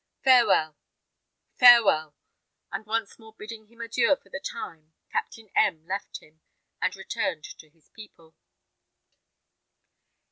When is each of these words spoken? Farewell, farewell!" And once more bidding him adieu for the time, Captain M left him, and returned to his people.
Farewell, 0.23 0.77
farewell!" 1.53 2.15
And 2.71 2.87
once 2.87 3.19
more 3.19 3.35
bidding 3.37 3.67
him 3.67 3.81
adieu 3.81 4.15
for 4.15 4.29
the 4.31 4.39
time, 4.39 4.93
Captain 5.11 5.51
M 5.55 5.85
left 5.85 6.23
him, 6.23 6.41
and 6.81 6.95
returned 6.95 7.43
to 7.59 7.69
his 7.69 7.87
people. 7.89 8.33